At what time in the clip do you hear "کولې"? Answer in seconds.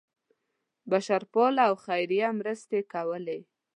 2.93-3.39